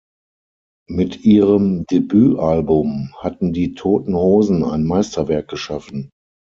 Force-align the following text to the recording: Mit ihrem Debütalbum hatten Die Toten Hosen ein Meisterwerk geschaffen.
Mit 0.89 1.25
ihrem 1.25 1.85
Debütalbum 1.85 3.13
hatten 3.19 3.53
Die 3.53 3.75
Toten 3.75 4.15
Hosen 4.15 4.63
ein 4.63 4.83
Meisterwerk 4.83 5.47
geschaffen. 5.47 6.09